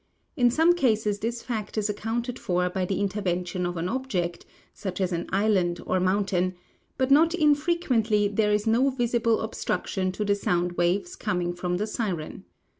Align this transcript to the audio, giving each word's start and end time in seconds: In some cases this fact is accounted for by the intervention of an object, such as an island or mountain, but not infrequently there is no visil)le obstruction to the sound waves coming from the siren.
In 0.35 0.49
some 0.49 0.73
cases 0.73 1.19
this 1.19 1.43
fact 1.43 1.77
is 1.77 1.87
accounted 1.87 2.39
for 2.39 2.71
by 2.71 2.85
the 2.85 2.99
intervention 2.99 3.67
of 3.67 3.77
an 3.77 3.87
object, 3.87 4.47
such 4.73 4.99
as 4.99 5.11
an 5.11 5.29
island 5.31 5.79
or 5.85 5.99
mountain, 5.99 6.55
but 6.97 7.11
not 7.11 7.35
infrequently 7.35 8.27
there 8.27 8.51
is 8.51 8.65
no 8.65 8.89
visil)le 8.89 9.43
obstruction 9.43 10.11
to 10.13 10.25
the 10.25 10.33
sound 10.33 10.71
waves 10.71 11.15
coming 11.15 11.53
from 11.53 11.77
the 11.77 11.85
siren. 11.85 12.45